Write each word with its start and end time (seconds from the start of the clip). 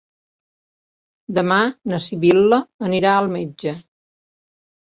Demà 1.39 1.59
na 1.93 2.01
Sibil·la 2.07 2.61
anirà 2.89 3.15
al 3.21 3.31
metge. 3.39 3.79